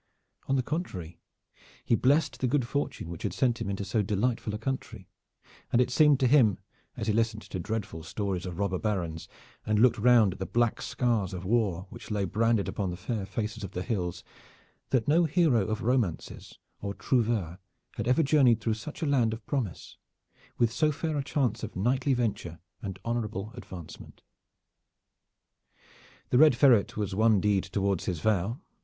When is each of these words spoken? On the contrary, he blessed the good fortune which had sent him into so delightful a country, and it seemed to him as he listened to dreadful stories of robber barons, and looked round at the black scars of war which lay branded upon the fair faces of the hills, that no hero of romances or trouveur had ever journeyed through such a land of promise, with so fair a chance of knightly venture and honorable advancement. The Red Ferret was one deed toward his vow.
On 0.47 0.55
the 0.55 0.63
contrary, 0.63 1.19
he 1.85 1.93
blessed 1.93 2.39
the 2.39 2.47
good 2.47 2.65
fortune 2.67 3.07
which 3.11 3.21
had 3.21 3.33
sent 3.35 3.61
him 3.61 3.69
into 3.69 3.85
so 3.85 4.01
delightful 4.01 4.55
a 4.55 4.57
country, 4.57 5.07
and 5.71 5.79
it 5.79 5.91
seemed 5.91 6.19
to 6.21 6.25
him 6.27 6.57
as 6.97 7.05
he 7.05 7.13
listened 7.13 7.43
to 7.43 7.59
dreadful 7.59 8.01
stories 8.01 8.47
of 8.47 8.57
robber 8.57 8.79
barons, 8.79 9.27
and 9.63 9.77
looked 9.77 9.99
round 9.99 10.33
at 10.33 10.39
the 10.39 10.47
black 10.47 10.81
scars 10.81 11.35
of 11.35 11.45
war 11.45 11.85
which 11.91 12.09
lay 12.09 12.25
branded 12.25 12.67
upon 12.67 12.89
the 12.89 12.97
fair 12.97 13.27
faces 13.27 13.63
of 13.63 13.73
the 13.73 13.83
hills, 13.83 14.23
that 14.89 15.07
no 15.07 15.25
hero 15.25 15.67
of 15.67 15.83
romances 15.83 16.57
or 16.79 16.95
trouveur 16.95 17.59
had 17.91 18.07
ever 18.07 18.23
journeyed 18.23 18.59
through 18.59 18.73
such 18.73 19.03
a 19.03 19.05
land 19.05 19.33
of 19.33 19.45
promise, 19.45 19.97
with 20.57 20.71
so 20.73 20.91
fair 20.91 21.15
a 21.15 21.23
chance 21.23 21.61
of 21.61 21.75
knightly 21.75 22.15
venture 22.15 22.57
and 22.81 22.97
honorable 23.05 23.51
advancement. 23.53 24.23
The 26.31 26.39
Red 26.39 26.55
Ferret 26.55 26.97
was 26.97 27.13
one 27.13 27.39
deed 27.39 27.65
toward 27.65 28.01
his 28.01 28.19
vow. 28.19 28.59